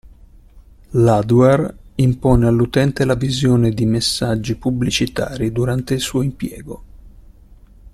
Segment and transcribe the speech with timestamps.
[0.93, 6.83] L'adware impone all'utente la visione di messaggi pubblicitari durante il suo impiego.